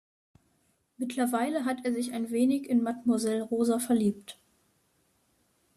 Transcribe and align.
Mittlerweile 0.97 1.63
hat 1.63 1.85
er 1.85 1.93
sich 1.93 2.11
ein 2.11 2.31
wenig 2.31 2.67
in 2.67 2.81
Mademoiselle 2.81 3.43
Rosa 3.43 3.77
verliebt. 3.77 4.35